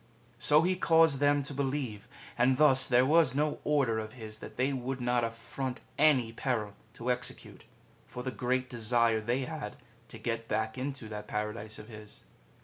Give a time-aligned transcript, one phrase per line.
[0.39, 4.57] So he caused them to believe; and thus there was no order of his that
[4.57, 7.65] they would not affront any peril to execute,
[8.07, 9.75] for the great desire they had
[10.07, 12.23] to get back into that Paradise of his.